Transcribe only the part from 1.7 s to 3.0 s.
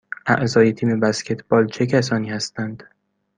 کسانی هستند؟